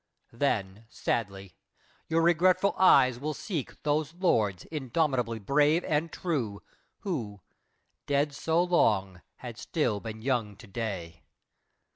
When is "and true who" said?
5.83-7.41